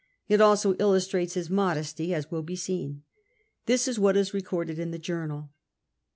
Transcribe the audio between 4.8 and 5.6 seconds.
the journal.